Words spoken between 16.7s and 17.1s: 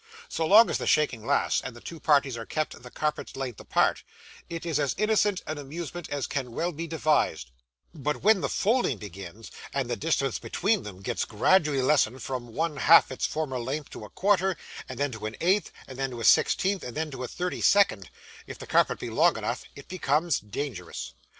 and